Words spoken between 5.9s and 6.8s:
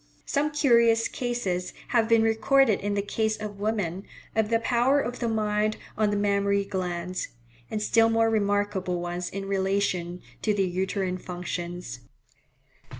on the mammary